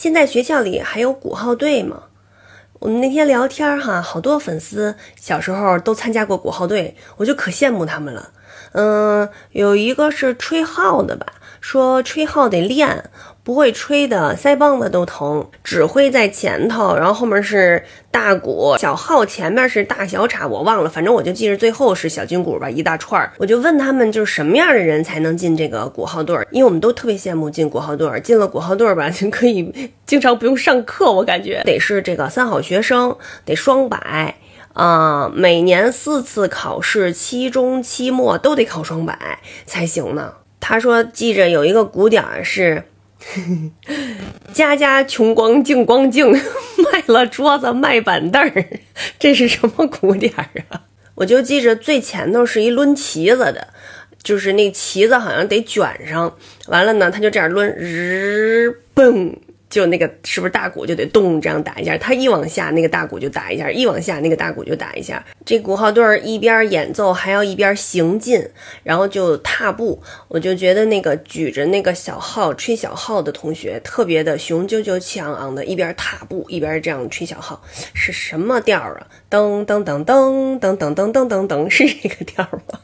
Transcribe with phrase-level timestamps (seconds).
[0.00, 2.04] 现在学校里还有鼓号队吗？
[2.78, 8.30] 我们那天聊天哈，好多粉丝小时候都参加过鼓号队，我就可羡慕他们了。
[8.72, 11.26] 嗯，有一个是吹号的吧，
[11.60, 13.10] 说吹号得练。
[13.42, 15.48] 不会吹的，腮帮子都疼。
[15.64, 23.32] 指挥在前头，然后后面是大鼓、小号，前面是大小镲，我忘了，反正我就记着最后是小金鼓吧，一大串儿。
[23.38, 26.36] 我就问他们，就是什么样的人才能进这个鼓号队？
[26.50, 31.10] 因为我们都特别羡慕进鼓号队，进了鼓号队吧，就可以经常不用上课。
[31.10, 33.16] 我感觉得是这个三好学生，
[33.46, 34.36] 得双百
[34.74, 40.34] 啊，每年四次考试，期中、期末都得考双百才行呢。
[40.60, 42.84] 他说记着有一个鼓点儿是。
[44.54, 46.32] 家家穷光净光净，
[46.90, 48.66] 卖了桌子卖板凳儿，
[49.18, 50.80] 这是什么鼓点儿啊？
[51.16, 53.68] 我就记着最前头是一抡旗子的，
[54.22, 56.34] 就是那旗子好像得卷上，
[56.68, 59.36] 完了呢，他就这样抡，日蹦。
[59.70, 65.24] 就那个是不是大鼓就得咚这样打一下，他一往下那个大鼓就打一下，一往下那个大鼓就打一下。
[65.46, 68.44] 这鼓号队一边演奏还要一边行进，
[68.82, 70.02] 然后就踏步。
[70.26, 77.62] 我就觉得那个举着那个小号吹小号的同学特别的雄赳赳气昂昂的，一边踏步一边这样吹小号，
[77.94, 79.06] 是什么调啊？
[79.30, 82.79] 噔噔噔噔噔噔噔噔噔噔，是这个调吗？